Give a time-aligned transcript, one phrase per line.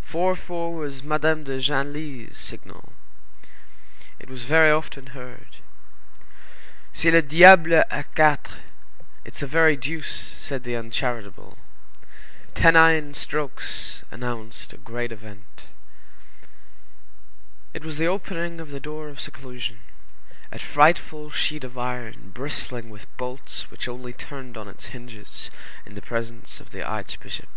[0.00, 2.94] Four four was Madame de Genlis's signal.
[4.18, 5.58] It was very often heard.
[6.94, 11.58] "C'est le diable a quatre,"—it's the very deuce—said the uncharitable.
[12.54, 15.66] Tennine strokes announced a great event.
[17.74, 19.80] It was the opening of the door of seclusion,
[20.50, 25.50] a frightful sheet of iron bristling with bolts which only turned on its hinges
[25.84, 27.50] in the presence of the archbishop.